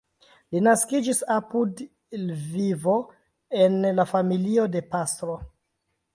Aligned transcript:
Li 0.53 0.59
naskiĝis 0.67 1.19
apud 1.35 1.83
Lvivo 2.21 2.97
en 3.67 3.79
la 4.01 4.09
familio 4.15 4.67
de 4.79 4.85
pastro. 4.97 5.39